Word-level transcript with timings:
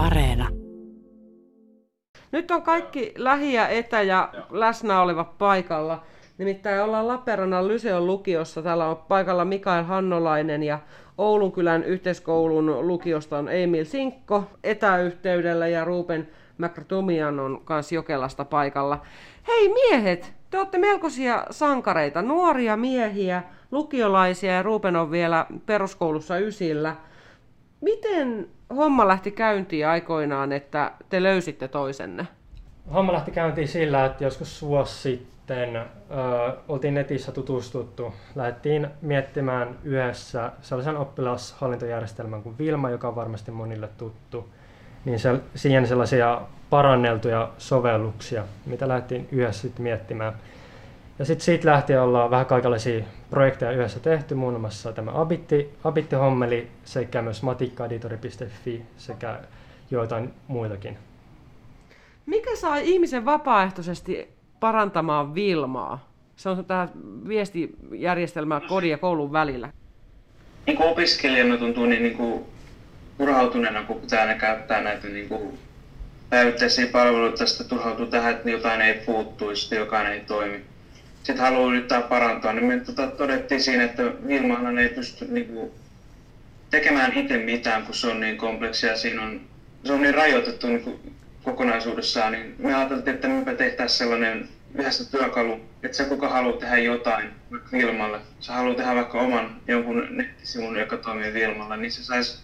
Areena. 0.00 0.48
Nyt 2.32 2.50
on 2.50 2.62
kaikki 2.62 3.12
lähi- 3.16 3.54
ja 3.54 3.68
etä- 3.68 4.02
ja 4.02 4.32
läsnä 4.50 5.02
olevat 5.02 5.38
paikalla. 5.38 6.02
Nimittäin 6.38 6.82
ollaan 6.82 7.08
Lappeenrannan 7.08 7.68
Lyseon 7.68 8.06
lukiossa. 8.06 8.62
Täällä 8.62 8.86
on 8.86 8.96
paikalla 8.96 9.44
Mikael 9.44 9.84
Hannolainen 9.84 10.62
ja 10.62 10.78
Oulunkylän 11.18 11.84
yhteiskoulun 11.84 12.88
lukiosta 12.88 13.38
on 13.38 13.48
Emil 13.48 13.84
Sinkko 13.84 14.44
etäyhteydellä 14.64 15.68
ja 15.68 15.84
Ruben 15.84 16.28
McTomian 16.58 17.40
on 17.40 17.60
kanssa 17.64 17.94
Jokelasta 17.94 18.44
paikalla. 18.44 19.02
Hei 19.48 19.68
miehet, 19.68 20.32
te 20.50 20.58
olette 20.58 20.78
melkoisia 20.78 21.44
sankareita, 21.50 22.22
nuoria 22.22 22.76
miehiä, 22.76 23.42
lukiolaisia 23.70 24.52
ja 24.52 24.62
Ruben 24.62 24.96
on 24.96 25.10
vielä 25.10 25.46
peruskoulussa 25.66 26.38
ysillä. 26.38 26.96
Miten 27.80 28.48
homma 28.76 29.08
lähti 29.08 29.30
käyntiin 29.30 29.86
aikoinaan, 29.86 30.52
että 30.52 30.92
te 31.08 31.22
löysitte 31.22 31.68
toisenne? 31.68 32.26
Homma 32.92 33.12
lähti 33.12 33.30
käyntiin 33.30 33.68
sillä, 33.68 34.04
että 34.04 34.24
joskus 34.24 34.62
vuosi 34.62 34.94
sitten 34.94 35.76
ö, 35.76 35.82
oltiin 36.68 36.94
netissä 36.94 37.32
tutustuttu. 37.32 38.14
Lähdettiin 38.34 38.88
miettimään 39.02 39.78
yhdessä 39.84 40.52
sellaisen 40.62 40.96
oppilashallintojärjestelmän 40.96 42.42
kuin 42.42 42.58
Vilma, 42.58 42.90
joka 42.90 43.08
on 43.08 43.16
varmasti 43.16 43.50
monille 43.50 43.88
tuttu. 43.98 44.48
Niin 45.04 45.18
se, 45.18 45.40
siihen 45.54 45.86
sellaisia 45.86 46.40
paranneltuja 46.70 47.50
sovelluksia, 47.58 48.44
mitä 48.66 48.88
lähdettiin 48.88 49.28
yhdessä 49.32 49.62
sitten 49.62 49.82
miettimään. 49.82 50.32
Ja 51.20 51.26
sitten 51.26 51.44
siitä 51.44 51.70
lähtien 51.70 52.02
ollaan 52.02 52.30
vähän 52.30 52.46
kaikenlaisia 52.46 53.04
projekteja 53.30 53.70
yhdessä 53.72 54.00
tehty, 54.00 54.34
muun 54.34 54.60
muassa 54.60 54.92
tämä 54.92 55.10
Abitti, 55.14 55.70
Abitti-hommeli 55.84 56.68
sekä 56.84 57.22
myös 57.22 57.42
matikkaeditori.fi 57.42 58.82
sekä 58.96 59.40
joitain 59.90 60.34
muitakin. 60.48 60.98
Mikä 62.26 62.56
saa 62.56 62.76
ihmisen 62.76 63.24
vapaaehtoisesti 63.24 64.28
parantamaan 64.60 65.34
Vilmaa? 65.34 66.10
Se 66.36 66.48
on 66.48 66.64
tämä 66.64 66.88
viestijärjestelmä 67.28 68.60
kodin 68.68 68.90
ja 68.90 68.98
koulun 68.98 69.32
välillä. 69.32 69.72
Niin 70.66 70.76
kuin 70.76 70.88
opiskelijana 70.88 71.56
tuntuu 71.56 71.86
niin, 71.86 72.02
niin 72.02 72.16
kuin 72.16 72.44
turhautuneena, 73.18 73.82
kun 73.82 74.00
pitää 74.00 74.20
aina 74.20 74.34
käyttää 74.34 74.80
näitä 74.80 75.08
niin 75.08 75.28
kuin 75.28 75.58
päivittäisiä 76.30 76.86
palveluita, 76.86 77.46
sitten 77.46 77.68
turhautuu 77.68 78.06
tähän, 78.06 78.32
että 78.32 78.50
jotain 78.50 78.80
ei 78.80 78.94
puuttuisi, 79.06 79.74
jokaan 79.74 80.06
ei 80.06 80.20
toimi 80.20 80.70
sitten 81.22 81.44
haluaa 81.44 81.72
yrittää 81.72 82.02
parantaa, 82.02 82.52
niin 82.52 82.64
me 82.64 82.80
tota, 82.80 83.06
todettiin 83.06 83.62
siinä, 83.62 83.84
että 83.84 84.02
Vilmahan 84.26 84.78
ei 84.78 84.88
pysty 84.88 85.24
niinku, 85.24 85.74
tekemään 86.70 87.12
itse 87.12 87.38
mitään, 87.38 87.82
kun 87.82 87.94
se 87.94 88.06
on 88.06 88.20
niin 88.20 88.36
kompleksia 88.36 88.96
siinä 88.96 89.22
on, 89.22 89.40
se 89.84 89.92
on 89.92 90.02
niin 90.02 90.14
rajoitettu 90.14 90.66
niinku, 90.66 91.00
kokonaisuudessaan, 91.44 92.32
niin 92.32 92.54
me 92.58 92.74
ajateltiin, 92.74 93.14
että 93.14 93.28
me 93.28 93.54
tehtäisiin 93.54 93.98
sellainen 93.98 94.48
yhdessä 94.74 95.10
työkalu, 95.10 95.60
että 95.82 95.96
se 95.96 96.04
kuka 96.04 96.28
haluaa 96.28 96.56
tehdä 96.56 96.78
jotain 96.78 97.28
vaikka 97.50 97.68
Vilmalle, 97.72 98.20
se 98.40 98.52
haluaa 98.52 98.74
tehdä 98.74 98.94
vaikka 98.94 99.20
oman 99.20 99.56
jonkun 99.68 100.06
nettisivun, 100.10 100.76
joka 100.76 100.96
toimii 100.96 101.34
Vilmalla, 101.34 101.76
niin 101.76 101.92
se 101.92 102.04
saisi 102.04 102.38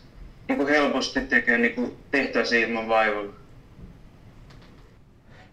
niin 0.48 0.68
helposti 0.68 1.20
tekemään 1.20 1.62
niin 1.62 1.96
siitä 2.12 2.56
ilman 2.66 2.88
vaivoilla. 2.88 3.32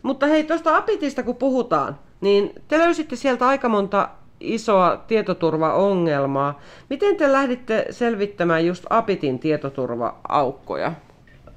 Mutta 0.03 0.27
hei, 0.27 0.43
tuosta 0.43 0.77
Apitista 0.77 1.23
kun 1.23 1.35
puhutaan, 1.35 1.99
niin 2.23 2.53
te 2.67 2.79
löysitte 2.79 3.15
sieltä 3.15 3.47
aika 3.47 3.69
monta 3.69 4.09
isoa 4.39 4.97
tietoturvaongelmaa. 5.07 6.61
Miten 6.89 7.15
te 7.15 7.31
lähditte 7.31 7.85
selvittämään 7.89 8.65
just 8.65 8.85
Apitin 8.89 9.39
tietoturva-aukkoja? 9.39 10.91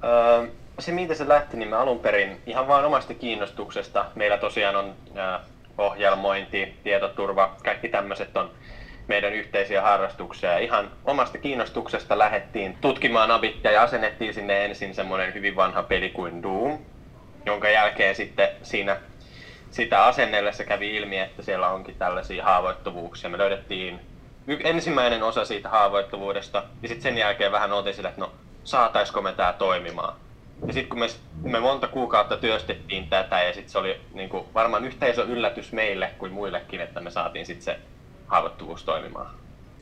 Öö, 0.03 0.47
se, 0.79 0.91
mitä 0.91 1.13
se 1.13 1.27
lähti, 1.27 1.57
niin 1.57 1.69
me 1.69 1.75
alun 1.75 1.99
perin 1.99 2.37
ihan 2.45 2.67
vain 2.67 2.85
omasta 2.85 3.13
kiinnostuksesta. 3.13 4.05
Meillä 4.15 4.37
tosiaan 4.37 4.75
on 4.75 4.93
äh, 5.17 5.41
ohjelmointi, 5.77 6.73
tietoturva, 6.83 7.55
kaikki 7.63 7.89
tämmöiset 7.89 8.37
on 8.37 8.49
meidän 9.07 9.33
yhteisiä 9.33 9.81
harrastuksia. 9.81 10.51
Ja 10.51 10.59
ihan 10.59 10.91
omasta 11.05 11.37
kiinnostuksesta 11.37 12.17
lähdettiin 12.17 12.77
tutkimaan 12.81 13.31
Abittia 13.31 13.71
ja 13.71 13.81
asennettiin 13.81 14.33
sinne 14.33 14.65
ensin 14.65 14.95
semmoinen 14.95 15.33
hyvin 15.33 15.55
vanha 15.55 15.83
peli 15.83 16.09
kuin 16.09 16.43
Doom, 16.43 16.77
jonka 17.45 17.69
jälkeen 17.69 18.15
sitten 18.15 18.49
siinä 18.61 18.97
sitä 19.71 20.05
asennellessa 20.05 20.63
kävi 20.63 20.95
ilmi, 20.95 21.19
että 21.19 21.41
siellä 21.41 21.69
onkin 21.69 21.95
tällaisia 21.95 22.43
haavoittuvuuksia. 22.43 23.29
Me 23.29 23.37
löydettiin 23.37 23.99
ensimmäinen 24.63 25.23
osa 25.23 25.45
siitä 25.45 25.69
haavoittuvuudesta, 25.69 26.63
ja 26.81 26.87
sitten 26.87 27.03
sen 27.03 27.17
jälkeen 27.17 27.51
vähän 27.51 27.73
oltiin 27.73 27.95
sillä, 27.95 28.09
että 28.09 28.21
no, 28.21 28.31
saataisiko 28.63 29.21
me 29.21 29.33
tämä 29.33 29.53
toimimaan. 29.53 30.13
Ja 30.67 30.73
sitten 30.73 30.89
kun 30.89 30.99
me, 30.99 31.07
me 31.43 31.59
monta 31.59 31.87
kuukautta 31.87 32.37
työstettiin 32.37 33.09
tätä, 33.09 33.43
ja 33.43 33.53
sitten 33.53 33.71
se 33.71 33.77
oli 33.77 34.01
niin 34.13 34.29
kuin, 34.29 34.45
varmaan 34.53 34.85
yhteisö 34.85 35.23
yllätys 35.23 35.71
meille 35.71 36.11
kuin 36.17 36.31
muillekin, 36.31 36.81
että 36.81 37.01
me 37.01 37.11
saatiin 37.11 37.45
sitten 37.45 37.63
se 37.63 37.79
haavoittuvuus 38.27 38.83
toimimaan. 38.83 39.29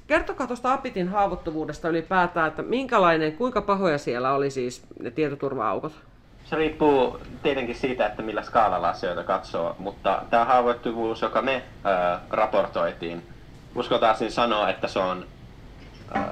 Kertokaa 0.08 0.48
tuosta 0.48 0.74
Apitin 0.74 1.08
haavoittuvuudesta 1.08 1.90
ylipäätään, 1.90 2.48
että 2.48 2.62
minkälainen, 2.62 3.38
kuinka 3.38 3.62
pahoja 3.62 3.98
siellä 3.98 4.34
oli 4.34 4.50
siis 4.50 4.84
ne 5.00 5.12
tietoturva-aukot? 5.12 5.94
Se 6.46 6.56
riippuu 6.56 7.20
tietenkin 7.44 7.76
siitä, 7.76 8.06
että 8.06 8.22
millä 8.22 8.44
skaalalla 8.44 8.90
asioita 8.90 9.24
katsoo, 9.24 9.76
mutta 9.80 10.22
tämä 10.30 10.46
haavoittuvuus, 10.46 11.22
joka 11.22 11.42
me 11.42 11.64
ää, 11.84 12.20
raportoitiin, 12.30 13.28
uskotaan 13.76 14.16
siis 14.16 14.36
sanoa, 14.36 14.70
että 14.70 14.88
se 14.88 15.00
on 15.00 15.26
ää, 16.14 16.24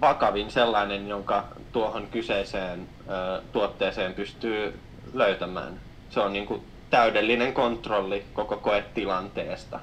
vakavin 0.00 0.50
sellainen, 0.50 1.08
jonka 1.08 1.44
tuohon 1.72 2.06
kyseiseen 2.06 2.88
ää, 3.08 3.40
tuotteeseen 3.52 4.14
pystyy 4.14 4.80
löytämään. 5.12 5.80
Se 6.10 6.20
on 6.20 6.32
niin 6.32 6.46
kuin 6.46 6.66
täydellinen 6.90 7.52
kontrolli 7.52 8.24
koko 8.34 8.56
koetilanteesta. 8.56 9.80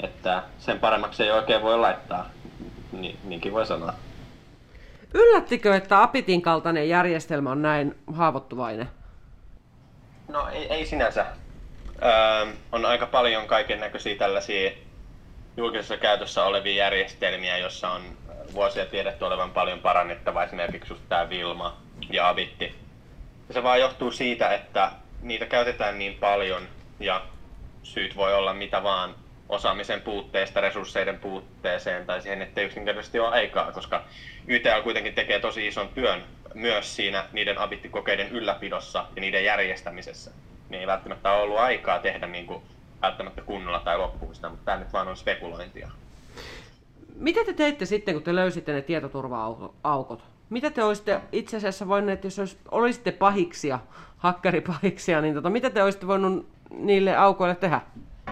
Että 0.00 0.42
sen 0.58 0.80
paremmaksi 0.80 1.22
ei 1.22 1.30
oikein 1.30 1.62
voi 1.62 1.78
laittaa, 1.78 2.26
niin, 2.92 3.18
niinkin 3.24 3.52
voi 3.52 3.66
sanoa. 3.66 3.94
Yllättikö, 5.14 5.76
että 5.76 6.02
Apitin 6.02 6.42
kaltainen 6.42 6.88
järjestelmä 6.88 7.50
on 7.50 7.62
näin 7.62 7.94
haavoittuvainen? 8.12 8.90
No 10.28 10.48
ei, 10.48 10.66
ei 10.66 10.86
sinänsä. 10.86 11.26
Öö, 12.02 12.52
on 12.72 12.84
aika 12.84 13.06
paljon 13.06 13.46
kaiken 13.46 13.80
näköisiä 13.80 14.16
tällaisia 14.16 14.70
julkisessa 15.56 15.96
käytössä 15.96 16.44
olevia 16.44 16.74
järjestelmiä, 16.84 17.58
joissa 17.58 17.90
on 17.90 18.02
vuosia 18.54 18.86
tiedetty 18.86 19.24
olevan 19.24 19.50
paljon 19.50 19.78
parannettavaa, 19.78 20.44
esimerkiksi 20.44 20.92
just 20.92 21.02
tämä 21.08 21.28
Vilma 21.30 21.76
ja 22.10 22.28
Avitti. 22.28 22.74
Ja 23.48 23.54
se 23.54 23.62
vaan 23.62 23.80
johtuu 23.80 24.10
siitä, 24.10 24.54
että 24.54 24.90
niitä 25.22 25.46
käytetään 25.46 25.98
niin 25.98 26.14
paljon 26.14 26.62
ja 27.00 27.22
syyt 27.82 28.16
voi 28.16 28.34
olla 28.34 28.52
mitä 28.52 28.82
vaan 28.82 29.14
osaamisen 29.50 30.00
puutteesta, 30.00 30.60
resursseiden 30.60 31.18
puutteeseen 31.18 32.06
tai 32.06 32.22
siihen, 32.22 32.42
että 32.42 32.60
yksinkertaisesti 32.60 33.20
ole 33.20 33.28
aikaa, 33.28 33.72
koska 33.72 34.04
YTL 34.46 34.82
kuitenkin 34.82 35.14
tekee 35.14 35.40
tosi 35.40 35.66
ison 35.66 35.88
työn 35.88 36.22
myös 36.54 36.96
siinä 36.96 37.24
niiden 37.32 37.58
abittikokeiden 37.58 38.28
ylläpidossa 38.28 39.06
ja 39.16 39.20
niiden 39.20 39.44
järjestämisessä. 39.44 40.30
Niin 40.68 40.80
ei 40.80 40.86
välttämättä 40.86 41.32
ole 41.32 41.42
ollut 41.42 41.58
aikaa 41.58 41.98
tehdä 41.98 42.26
niin 42.26 42.46
kuin 42.46 42.62
välttämättä 43.02 43.42
kunnolla 43.42 43.80
tai 43.80 43.98
loppuun 43.98 44.34
sitä, 44.34 44.48
mutta 44.48 44.64
tämä 44.64 44.78
nyt 44.78 44.92
vaan 44.92 45.08
on 45.08 45.16
spekulointia. 45.16 45.90
Mitä 47.16 47.44
te 47.44 47.52
teitte 47.52 47.86
sitten, 47.86 48.14
kun 48.14 48.22
te 48.22 48.34
löysitte 48.34 48.72
ne 48.72 48.82
tietoturva-aukot? 48.82 50.24
Mitä 50.50 50.70
te 50.70 50.84
olisitte 50.84 51.20
itse 51.32 51.56
asiassa 51.56 51.88
voineet, 51.88 52.24
jos 52.24 52.58
olisitte 52.70 53.12
pahiksia, 53.12 53.78
hakkeripahiksia, 54.16 55.20
niin 55.20 55.34
tota, 55.34 55.50
mitä 55.50 55.70
te 55.70 55.82
olisitte 55.82 56.06
voinut 56.06 56.48
niille 56.70 57.16
aukoille 57.16 57.54
tehdä? 57.54 57.80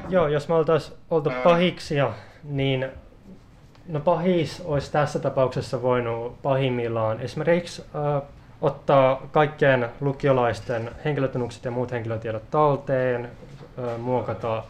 Joo, 0.09 0.29
jos 0.29 0.49
me 0.49 0.55
oltaisiin 0.55 0.97
oltu 1.11 1.33
pahiksia, 1.45 2.11
niin 2.45 2.89
no 3.89 4.01
pahis 4.01 4.63
olisi 4.65 4.93
tässä 4.93 5.19
tapauksessa 5.19 5.83
voinut 5.83 6.43
pahimmillaan 6.43 7.21
esimerkiksi 7.21 7.85
äh, 7.95 8.23
ottaa 8.61 9.23
kaikkien 9.31 9.88
lukiolaisten 10.00 10.91
henkilötunnukset 11.05 11.65
ja 11.65 11.71
muut 11.71 11.93
henkilötiedot 11.93 12.50
talteen, 12.50 13.25
äh, 13.25 13.99
muokata 13.99 14.56
äh, 14.59 14.65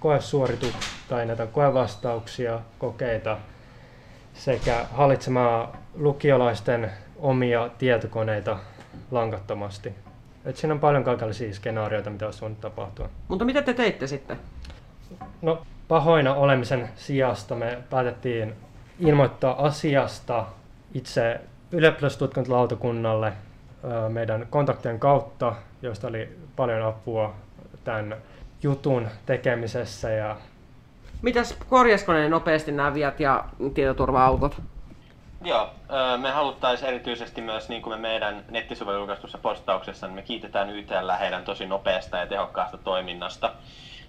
koesuorituksia 0.00 0.92
tai 1.08 1.26
näitä 1.26 1.46
koevastauksia, 1.46 2.60
kokeita 2.78 3.38
sekä 4.34 4.86
hallitsemaan 4.92 5.68
lukiolaisten 5.94 6.90
omia 7.18 7.70
tietokoneita 7.78 8.58
langattomasti. 9.10 9.94
Et 10.44 10.56
siinä 10.56 10.74
on 10.74 10.80
paljon 10.80 11.04
kaikenlaisia 11.04 11.54
skenaarioita, 11.54 12.10
mitä 12.10 12.24
olisi 12.24 12.40
voinut 12.40 12.60
tapahtua. 12.60 13.08
Mutta 13.28 13.44
mitä 13.44 13.62
te 13.62 13.74
teitte 13.74 14.06
sitten? 14.06 14.36
No, 15.42 15.62
pahoina 15.88 16.34
olemisen 16.34 16.88
sijasta 16.96 17.54
me 17.54 17.78
päätettiin 17.90 18.54
ilmoittaa 18.98 19.66
asiasta 19.66 20.46
itse 20.94 21.40
ylioppilastutkintolautakunnalle 21.72 23.32
meidän 24.08 24.46
kontaktien 24.50 24.98
kautta, 24.98 25.54
joista 25.82 26.08
oli 26.08 26.38
paljon 26.56 26.82
apua 26.82 27.34
tämän 27.84 28.16
jutun 28.62 29.08
tekemisessä. 29.26 30.10
Ja... 30.10 30.36
Mitäs 31.22 31.56
korjasko 31.68 32.12
ne 32.12 32.28
nopeasti 32.28 32.72
nämä 32.72 32.94
viat 32.94 33.20
ja 33.20 33.44
tietoturva-aukot? 33.74 34.62
Joo, 35.44 35.70
me 36.16 36.30
haluttaisiin 36.30 36.88
erityisesti 36.88 37.40
myös, 37.40 37.68
niin 37.68 37.82
kuin 37.82 37.92
me 37.92 38.08
meidän 38.08 38.44
nettisivuilla 38.50 38.98
julkaistussa 38.98 39.38
postauksessa, 39.38 40.06
niin 40.06 40.14
me 40.14 40.22
kiitetään 40.22 40.70
YTL 40.70 41.10
heidän 41.20 41.44
tosi 41.44 41.66
nopeasta 41.66 42.16
ja 42.16 42.26
tehokkaasta 42.26 42.78
toiminnasta. 42.78 43.52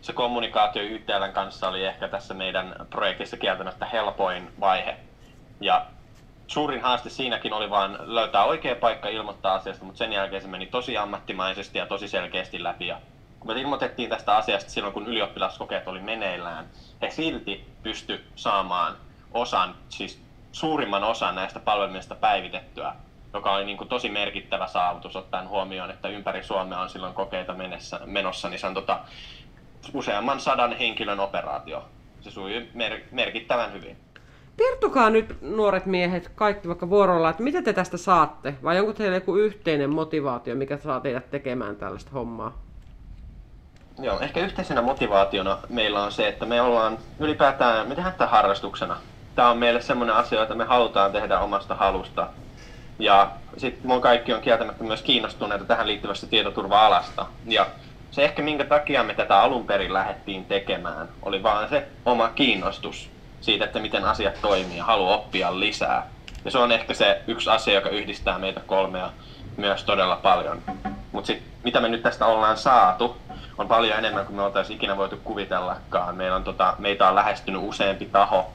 Se 0.01 0.13
kommunikaatio 0.13 0.83
YTLn 0.83 1.31
kanssa 1.33 1.69
oli 1.69 1.85
ehkä 1.85 2.07
tässä 2.07 2.33
meidän 2.33 2.75
projektissa 2.89 3.37
kieltämättä 3.37 3.85
helpoin 3.85 4.53
vaihe. 4.59 4.97
Ja 5.61 5.85
suurin 6.47 6.81
haaste 6.81 7.09
siinäkin 7.09 7.53
oli 7.53 7.69
vaan 7.69 7.97
löytää 7.99 8.43
oikea 8.43 8.75
paikka 8.75 9.09
ilmoittaa 9.09 9.53
asiasta, 9.53 9.85
mutta 9.85 9.97
sen 9.97 10.13
jälkeen 10.13 10.41
se 10.41 10.47
meni 10.47 10.65
tosi 10.65 10.97
ammattimaisesti 10.97 11.77
ja 11.77 11.85
tosi 11.85 12.07
selkeästi 12.07 12.63
läpi. 12.63 12.87
Ja 12.87 13.01
kun 13.39 13.53
me 13.53 13.61
ilmoitettiin 13.61 14.09
tästä 14.09 14.35
asiasta 14.35 14.69
silloin, 14.69 14.93
kun 14.93 15.07
ylioppilaskokeet 15.07 15.87
oli 15.87 15.99
meneillään, 15.99 16.69
he 17.01 17.09
silti 17.09 17.65
pysty 17.83 18.25
saamaan 18.35 18.97
osan, 19.33 19.75
siis 19.89 20.22
suurimman 20.53 21.03
osan 21.03 21.35
näistä 21.35 21.59
palvelimista 21.59 22.15
päivitettyä, 22.15 22.93
joka 23.33 23.53
oli 23.53 23.65
niin 23.65 23.77
kuin 23.77 23.87
tosi 23.87 24.09
merkittävä 24.09 24.67
saavutus 24.67 25.15
ottaen 25.15 25.49
huomioon, 25.49 25.91
että 25.91 26.07
ympäri 26.07 26.43
Suomea 26.43 26.79
on 26.79 26.89
silloin 26.89 27.13
kokeita 27.13 27.53
menessä, 27.53 27.99
menossa, 28.05 28.49
niin 28.49 28.59
se 28.59 28.67
on 28.67 28.73
tota, 28.73 28.99
useamman 29.93 30.39
sadan 30.39 30.77
henkilön 30.77 31.19
operaatio. 31.19 31.83
Se 32.21 32.31
sujui 32.31 32.67
mer- 32.73 33.01
merkittävän 33.11 33.73
hyvin. 33.73 33.97
Kertokaa 34.57 35.09
nyt 35.09 35.37
nuoret 35.41 35.85
miehet 35.85 36.31
kaikki 36.35 36.67
vaikka 36.67 36.89
vuorolla, 36.89 37.29
että 37.29 37.43
mitä 37.43 37.61
te 37.61 37.73
tästä 37.73 37.97
saatte? 37.97 38.55
Vai 38.63 38.79
onko 38.79 38.93
teillä 38.93 39.17
joku 39.17 39.35
yhteinen 39.35 39.89
motivaatio, 39.89 40.55
mikä 40.55 40.77
saa 40.77 40.99
teidät 40.99 41.29
tekemään 41.29 41.75
tällaista 41.75 42.11
hommaa? 42.11 42.57
Joo, 43.99 44.19
ehkä 44.19 44.39
yhteisenä 44.39 44.81
motivaationa 44.81 45.57
meillä 45.69 46.03
on 46.03 46.11
se, 46.11 46.27
että 46.27 46.45
me 46.45 46.61
ollaan 46.61 46.97
ylipäätään, 47.19 47.87
me 47.87 47.95
tehdään 47.95 48.13
tätä 48.13 48.27
harrastuksena. 48.27 48.97
Tämä 49.35 49.49
on 49.49 49.57
meille 49.57 49.81
semmoinen 49.81 50.15
asia, 50.15 50.41
että 50.41 50.55
me 50.55 50.63
halutaan 50.63 51.11
tehdä 51.11 51.39
omasta 51.39 51.75
halusta. 51.75 52.27
Ja 52.99 53.31
sitten 53.57 53.87
mun 53.87 54.01
kaikki 54.01 54.33
on 54.33 54.41
kieltämättä 54.41 54.83
myös 54.83 55.01
kiinnostuneita 55.01 55.65
tähän 55.65 55.87
liittyvästä 55.87 56.27
tietoturva-alasta. 56.27 57.25
Ja 57.45 57.67
se 58.11 58.23
ehkä 58.23 58.41
minkä 58.41 58.63
takia 58.63 59.03
me 59.03 59.13
tätä 59.13 59.41
alun 59.41 59.67
perin 59.67 59.93
lähdettiin 59.93 60.45
tekemään, 60.45 61.09
oli 61.21 61.43
vaan 61.43 61.69
se 61.69 61.87
oma 62.05 62.29
kiinnostus 62.29 63.09
siitä, 63.41 63.65
että 63.65 63.79
miten 63.79 64.05
asiat 64.05 64.41
toimii 64.41 64.77
ja 64.77 64.83
halu 64.83 65.11
oppia 65.11 65.59
lisää. 65.59 66.07
Ja 66.45 66.51
se 66.51 66.57
on 66.57 66.71
ehkä 66.71 66.93
se 66.93 67.21
yksi 67.27 67.49
asia, 67.49 67.73
joka 67.73 67.89
yhdistää 67.89 68.39
meitä 68.39 68.59
kolmea 68.59 69.09
myös 69.57 69.83
todella 69.83 70.15
paljon. 70.15 70.61
Mutta 71.11 71.27
sitten 71.27 71.51
mitä 71.63 71.79
me 71.79 71.89
nyt 71.89 72.03
tästä 72.03 72.25
ollaan 72.25 72.57
saatu, 72.57 73.17
on 73.57 73.67
paljon 73.67 73.97
enemmän 73.97 74.25
kuin 74.25 74.35
me 74.35 74.41
oltaisiin 74.41 74.77
ikinä 74.77 74.97
voitu 74.97 75.17
kuvitellakaan. 75.23 76.15
Meillä 76.15 76.35
on, 76.35 76.43
tota, 76.43 76.75
meitä 76.77 77.09
on 77.09 77.15
lähestynyt 77.15 77.61
useampi 77.63 78.05
taho 78.05 78.51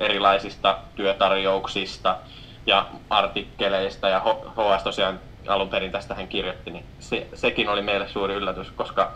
erilaisista 0.00 0.78
työtarjouksista 0.94 2.16
ja 2.66 2.86
artikkeleista 3.10 4.08
ja 4.08 4.20
HS 4.20 4.82
tosiaan 4.84 5.20
alun 5.48 5.68
perin 5.68 5.92
tästä 5.92 6.14
hän 6.14 6.28
kirjoitti, 6.28 6.70
niin 6.70 6.84
se, 6.98 7.26
sekin 7.34 7.68
oli 7.68 7.82
meille 7.82 8.08
suuri 8.08 8.34
yllätys, 8.34 8.70
koska 8.70 9.12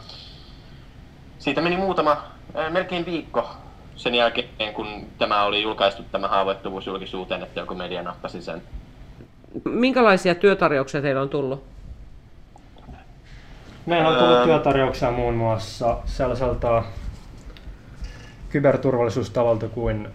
siitä 1.39 1.61
meni 1.61 1.77
muutama, 1.77 2.23
melkein 2.71 3.07
viikko 3.07 3.51
sen 3.97 4.15
jälkeen, 4.15 4.75
kun 4.75 5.07
tämä 5.19 5.45
oli 5.45 5.63
julkaistu 5.63 6.03
tämä 6.13 6.29
haavoittuvuus 6.29 6.87
julkisuuteen, 6.87 7.43
että 7.43 7.61
joku 7.61 7.75
media 7.75 8.03
nappasi 8.03 8.43
sen. 8.43 8.63
Minkälaisia 9.65 10.35
työtarjouksia 10.35 11.03
teillä 11.03 11.23
on 11.23 11.29
tullut? 11.29 11.65
Meillä 13.87 14.09
on 14.09 14.17
tullut 14.17 14.43
työtarjouksia 14.45 15.11
muun 15.11 15.35
muassa 15.35 15.99
sellaiselta 16.05 16.83
kyberturvallisuustalolta 18.49 19.69
kuin 19.69 20.09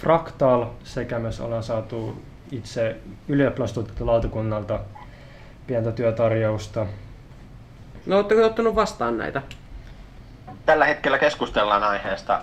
Fractal 0.00 0.66
sekä 0.84 1.18
myös 1.18 1.40
ollaan 1.40 1.62
saatu 1.62 2.22
itse 2.52 2.96
ylioppilastutkintolautakunnalta 3.28 4.80
pientä 5.66 5.92
työtarjousta. 5.92 6.86
No 8.06 8.16
oletteko 8.16 8.44
ottanut 8.44 8.74
vastaan 8.74 9.18
näitä? 9.18 9.42
Tällä 10.66 10.84
hetkellä 10.84 11.18
keskustellaan 11.18 11.84
aiheesta. 11.84 12.42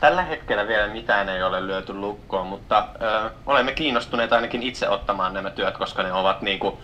Tällä 0.00 0.22
hetkellä 0.22 0.68
vielä 0.68 0.92
mitään 0.92 1.28
ei 1.28 1.42
ole 1.42 1.66
lyöty 1.66 1.94
lukkoon, 1.94 2.46
mutta 2.46 2.88
ö, 3.02 3.30
olemme 3.46 3.72
kiinnostuneet 3.72 4.32
ainakin 4.32 4.62
itse 4.62 4.88
ottamaan 4.88 5.34
nämä 5.34 5.50
työt, 5.50 5.76
koska 5.78 6.02
ne 6.02 6.12
ovat 6.12 6.42
niin 6.42 6.58
kuin, 6.58 6.76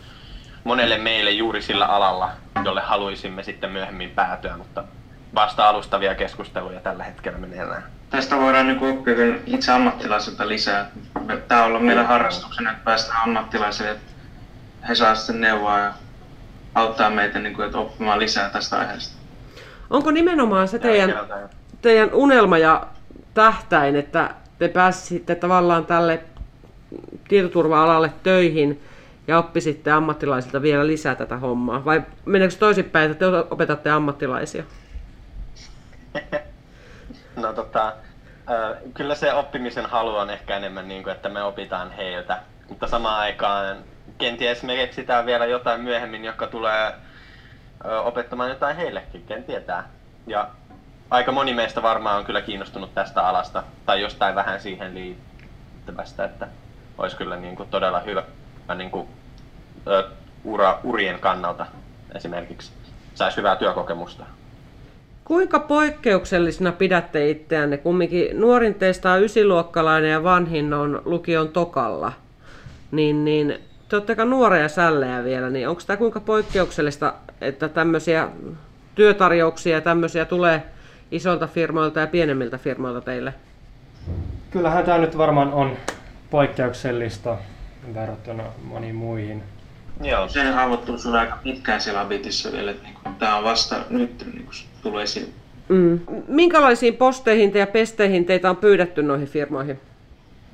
monelle 0.65 0.99
meille 0.99 1.31
juuri 1.31 1.63
sillä 1.63 1.87
alalla, 1.87 2.31
jolle 2.65 2.81
haluaisimme 2.81 3.43
sitten 3.43 3.71
myöhemmin 3.71 4.11
päätyä, 4.11 4.57
mutta 4.57 4.85
vasta 5.35 5.69
alustavia 5.69 6.15
keskusteluja 6.15 6.81
tällä 6.81 7.05
hetkellä 7.05 7.39
meneillään. 7.39 8.02
Tästä 8.13 8.37
voidaan 8.39 8.67
niin 8.67 8.85
oppia 8.85 9.15
itse 9.47 9.73
ammattilaisilta 9.73 10.49
lisää. 10.49 10.91
Tämä 11.49 11.61
on 11.61 11.67
ollut 11.67 11.87
meidän 11.87 12.07
harrastuksena, 12.07 12.71
että 12.71 12.85
päästään 12.85 13.23
ammattilaisille, 13.23 13.91
että 13.91 14.13
he 14.89 14.95
saavat 14.95 15.19
sitten 15.19 15.41
neuvoa 15.41 15.79
ja 15.79 15.93
auttaa 16.75 17.11
meitä 17.11 17.39
niin 17.39 17.55
kuin, 17.55 17.67
että 17.67 17.79
oppimaan 17.79 18.19
lisää 18.19 18.51
tästä 18.51 18.79
aiheesta. 18.79 19.17
Onko 19.91 20.11
nimenomaan 20.11 20.69
se 20.69 20.79
teidän, 20.79 21.15
teidän 21.83 22.11
unelma 22.13 22.59
ja 22.59 22.87
tähtäin, 23.35 23.97
että 23.97 24.31
te 24.59 24.69
pääsisitte 24.69 25.35
tavallaan 25.35 25.87
tälle 25.87 26.23
tietoturva-alalle 27.29 28.13
töihin 28.23 28.83
ja 29.27 29.39
oppisitte 29.39 29.91
ammattilaisilta 29.91 30.63
vielä 30.63 30.87
lisää 30.87 31.15
tätä 31.15 31.37
hommaa? 31.37 31.85
Vai 31.85 32.03
meneekö 32.27 32.55
toisinpäin, 32.59 33.11
että 33.11 33.31
te 33.31 33.37
opetatte 33.51 33.91
ammattilaisia? 33.91 34.65
No 37.37 37.53
tota, 37.53 37.93
kyllä 38.95 39.15
se 39.15 39.33
oppimisen 39.33 39.87
halu 39.87 40.17
on 40.17 40.31
ehkä 40.31 40.57
enemmän 40.57 40.89
niin 40.89 41.03
kuin, 41.03 41.13
että 41.13 41.29
me 41.29 41.43
opitaan 41.43 41.91
heiltä. 41.91 42.39
Mutta 42.69 42.87
samaan 42.87 43.21
aikaan 43.21 43.77
kenties 44.19 44.63
me 44.63 44.77
keksitään 44.77 45.27
vielä 45.27 45.47
jotain 45.47 45.81
myöhemmin, 45.81 46.25
joka 46.25 46.47
tulee 46.47 46.93
opettamaan 48.05 48.51
jotain 48.51 48.77
heillekin, 48.77 49.25
ken 49.27 49.45
tietää. 49.45 49.89
Ja 50.27 50.49
aika 51.11 51.33
moni 51.33 51.55
meistä 51.55 51.83
varmaan 51.83 52.19
on 52.19 52.25
kyllä 52.25 52.41
kiinnostunut 52.41 52.95
tästä 52.95 53.27
alasta 53.29 53.63
tai 53.87 54.01
jostain 54.01 54.35
vähän 54.35 54.61
siihen 54.61 54.95
liittyvästä, 54.95 56.25
että 56.25 56.49
olisi 56.99 57.17
kyllä 57.17 57.37
niin 57.37 57.57
kuin 57.57 57.69
todella 57.69 58.01
hyvä 58.01 58.23
niin 58.75 58.91
kuin, 58.91 59.09
ura, 60.45 60.79
urien 60.85 61.19
kannalta 61.21 61.67
esimerkiksi. 62.15 62.73
Saisi 63.15 63.37
hyvää 63.37 63.57
työkokemusta. 63.57 64.25
Kuinka 65.25 65.61
poikkeuksellisena 65.61 66.73
pidätte 66.73 67.31
itseänne? 67.31 67.77
Kumminkin 67.77 68.41
nuorin 68.41 68.75
teistä 68.75 69.13
on 69.13 69.23
ysiluokkalainen 69.23 70.11
ja 70.11 70.23
vanhin 70.23 70.75
on 70.75 71.03
lukion 71.05 71.49
tokalla. 71.49 72.13
Niin, 72.91 73.25
niin 73.25 73.59
te 73.89 73.97
olette 73.97 74.25
nuoria 74.25 74.69
sällejä 74.69 75.25
vielä, 75.25 75.51
niin 75.51 75.69
onko 75.69 75.83
tämä 75.87 75.97
kuinka 75.97 76.21
poikkeuksellista, 76.21 77.15
että 77.41 77.69
tämmöisiä 77.69 78.29
työtarjouksia 78.95 79.77
ja 79.77 79.81
tämmöisiä 79.81 80.25
tulee 80.25 80.63
isolta 81.11 81.47
firmoilta 81.47 82.01
ja 82.01 82.07
pienemmiltä 82.07 82.59
firmoilta 82.59 83.01
teille? 83.01 83.35
Kyllähän 84.51 84.85
tämä 84.85 84.99
nyt 84.99 85.19
varmaan 85.19 85.53
on 85.53 85.77
poikkeuksellista 86.31 87.39
verrattuna 87.95 88.43
moniin 88.63 88.95
muihin. 88.95 89.43
Joo, 90.01 90.29
se 90.29 90.51
haavoittuvuus 90.51 91.07
on 91.07 91.17
aika 91.17 91.39
pitkään 91.43 91.81
siellä 91.81 92.01
Abitissa 92.01 92.53
vielä, 92.53 92.71
että 92.71 92.83
niin 92.83 93.17
tämä 93.19 93.37
on 93.37 93.45
vasta 93.45 93.77
nyt 93.91 94.27
niin 94.33 94.45
kuin 94.45 94.72
tulee 94.83 95.03
esille. 95.03 95.33
Mm. 95.69 96.01
Minkälaisiin 96.29 96.97
posteihin 96.97 97.55
ja 97.55 97.67
pesteihin 97.67 98.25
teitä 98.25 98.51
on 98.51 98.57
pyydetty 98.57 99.03
noihin 99.03 99.29
firmoihin? 99.29 99.81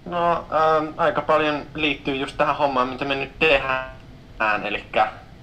No, 0.07 0.33
ähm, 0.33 0.87
aika 0.97 1.23
paljon 1.23 1.63
liittyy 1.75 2.17
just 2.17 2.37
tähän 2.37 2.57
hommaan, 2.57 2.89
mitä 2.89 3.05
me 3.05 3.15
nyt 3.15 3.39
tehdään, 3.39 3.87
eli 4.65 4.85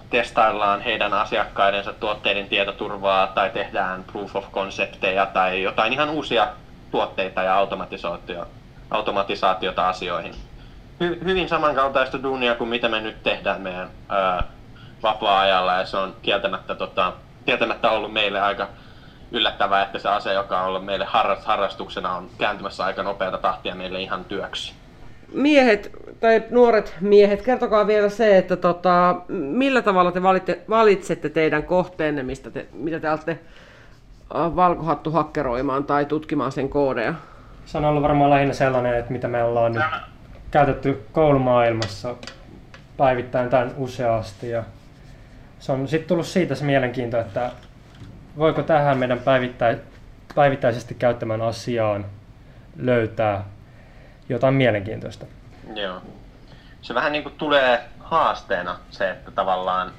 testaillaan 0.10 0.82
heidän 0.82 1.14
asiakkaidensa 1.14 1.94
tuotteiden 1.94 2.48
tietoturvaa 2.48 3.28
tai 3.28 3.50
tehdään 3.50 4.04
proof 4.04 4.36
of 4.36 4.52
concepteja 4.52 5.26
tai 5.26 5.64
jotain 5.64 5.94
ihan 5.94 6.10
uusia 6.10 6.48
tuotteita 6.92 7.44
ja 7.44 7.58
automatisaatio, 7.58 8.48
automatisaatiota 8.92 9.90
asioihin. 9.90 10.36
Hy, 11.00 11.20
hyvin 11.26 11.50
samankaltaista 11.50 12.24
duunia 12.24 12.56
kuin 12.56 12.70
mitä 12.70 12.90
me 12.90 13.02
nyt 13.02 13.24
tehdään 13.24 13.62
meidän 13.62 13.90
ää, 14.10 14.44
vapaa-ajalla 15.04 15.74
ja 15.74 15.86
se 15.86 15.98
on 15.98 16.16
kieltämättä, 16.22 16.76
tota, 16.76 17.14
kieltämättä 17.46 17.92
ollut 17.92 18.14
meille 18.14 18.42
aika 18.42 18.68
yllättävää, 19.32 19.84
että 19.84 20.00
se 20.00 20.10
asia, 20.10 20.34
joka 20.34 20.62
on 20.62 20.68
ollut 20.68 20.86
meille 20.86 21.06
harrastuksena, 21.44 22.16
on 22.16 22.30
kääntymässä 22.38 22.86
aika 22.86 23.04
nopeata 23.04 23.38
tahtia 23.38 23.76
meille 23.76 24.02
ihan 24.02 24.26
työksi. 24.26 24.74
Miehet 25.34 25.92
tai 26.20 26.44
nuoret 26.50 26.96
miehet, 27.02 27.42
kertokaa 27.42 27.88
vielä 27.88 28.10
se, 28.10 28.38
että 28.38 28.56
tota, 28.56 29.16
millä 29.30 29.82
tavalla 29.82 30.12
te 30.12 30.24
valitte, 30.24 30.60
valitsette 30.70 31.30
teidän 31.30 31.64
kohteenne, 31.64 32.24
mistä 32.24 32.52
te, 32.52 32.66
mitä 32.74 33.00
te 33.00 33.10
olette 33.10 33.40
valkohattu 34.34 35.12
hakkeroimaan 35.12 35.84
tai 35.84 36.06
tutkimaan 36.06 36.52
sen 36.52 36.70
koodeja? 36.70 37.14
Se 37.66 37.78
on 37.78 37.86
ollut 37.86 38.04
varmaan 38.04 38.30
lähinnä 38.30 38.54
sellainen, 38.54 38.98
että 38.98 39.12
mitä 39.12 39.28
me 39.28 39.44
ollaan 39.44 39.72
nyt 39.72 39.84
käytetty 40.52 41.06
koulumaailmassa 41.12 42.16
päivittäin 42.98 43.50
tämän 43.50 43.72
useasti. 43.78 44.50
Ja 44.50 44.64
se 45.60 45.72
on 45.72 45.88
sitten 45.88 46.08
tullut 46.08 46.28
siitä 46.28 46.56
se 46.56 46.66
mielenkiinto, 46.66 47.20
että 47.20 47.52
voiko 48.38 48.64
tähän 48.64 48.98
meidän 48.98 49.20
päivittäi, 49.20 49.78
päivittäisesti 50.36 50.96
käyttämään 50.96 51.42
asiaan 51.42 52.06
löytää 52.78 53.44
jotain 54.30 54.54
mielenkiintoista? 54.54 55.26
Joo. 55.76 56.02
se 56.82 56.94
vähän 56.94 57.12
niin 57.12 57.24
kuin 57.24 57.36
tulee 57.38 57.84
haasteena 58.00 58.80
se, 58.90 59.10
että 59.10 59.32
tavallaan 59.32 59.92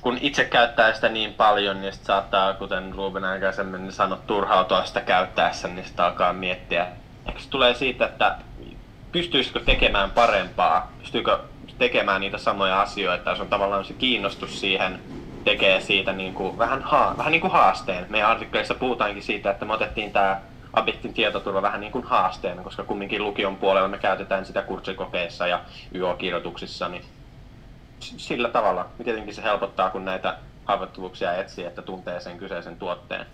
kun 0.00 0.18
itse 0.20 0.44
käyttää 0.44 0.92
sitä 0.92 1.08
niin 1.08 1.34
paljon, 1.34 1.80
niin 1.80 1.92
sit 1.92 2.04
saattaa, 2.04 2.54
kuten 2.54 2.94
Ruben 2.94 3.24
aikaisemmin 3.24 3.92
sanoi, 3.92 4.18
turhautua 4.26 4.84
sitä 4.84 5.00
käyttäessä, 5.00 5.68
niin 5.68 5.84
sitä 5.84 6.06
alkaa 6.06 6.32
miettiä. 6.32 6.86
Ehkä 7.28 7.40
se 7.40 7.50
tulee 7.50 7.74
siitä, 7.74 8.04
että 8.04 8.36
pystyisikö 9.12 9.60
tekemään 9.60 10.10
parempaa, 10.10 10.92
pystyykö 10.98 11.38
tekemään 11.78 12.20
niitä 12.20 12.38
samoja 12.38 12.80
asioita, 12.80 13.30
jos 13.30 13.40
on 13.40 13.48
tavallaan 13.48 13.84
se 13.84 13.94
kiinnostus 13.94 14.60
siihen, 14.60 15.00
tekee 15.44 15.80
siitä 15.80 16.12
niin 16.12 16.34
kuin 16.34 16.58
vähän, 16.58 16.82
haa, 16.82 17.14
vähän 17.18 17.32
niin 17.32 17.40
kuin 17.40 17.52
haasteen. 17.52 18.06
Meidän 18.08 18.30
artikkeleissa 18.30 18.74
puhutaankin 18.74 19.22
siitä, 19.22 19.50
että 19.50 19.64
me 19.64 19.72
otettiin 19.72 20.12
tämä 20.12 20.42
Abittin 20.72 21.14
tietoturva 21.14 21.62
vähän 21.62 21.80
niin 21.80 21.92
kuin 21.92 22.04
haasteena, 22.04 22.62
koska 22.62 22.84
kumminkin 22.84 23.24
lukion 23.24 23.56
puolella 23.56 23.88
me 23.88 23.98
käytetään 23.98 24.44
sitä 24.46 24.62
kurssikokeissa 24.62 25.46
ja 25.46 25.64
YO-kirjoituksissa, 25.94 26.88
niin 26.88 27.04
sillä 28.00 28.48
tavalla. 28.48 28.90
Tietenkin 29.04 29.34
se 29.34 29.42
helpottaa, 29.42 29.90
kun 29.90 30.04
näitä 30.04 30.38
haavoittuvuuksia 30.64 31.36
etsii, 31.36 31.64
että 31.64 31.82
tuntee 31.82 32.20
sen 32.20 32.38
kyseisen 32.38 32.78
tuotteen. 32.78 33.26